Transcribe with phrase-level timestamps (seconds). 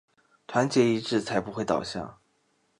[0.47, 2.17] 团结一致才不会倒下